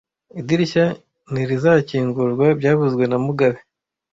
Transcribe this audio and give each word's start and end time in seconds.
Idirishya 0.39 0.85
ntirizakingurwa 1.31 2.45
byavuzwe 2.59 3.03
na 3.07 3.17
mugabe 3.25 3.59